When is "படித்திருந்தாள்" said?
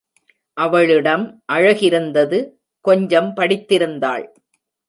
3.35-4.25